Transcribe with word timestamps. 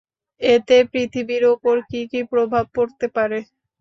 এতে 0.41 0.77
পৃথিবীর 0.91 1.43
উপর 1.55 1.75
কী 1.89 2.01
কী 2.11 2.21
প্রভাব 2.31 2.65
পড়তে 2.75 3.05
পারে? 3.15 3.39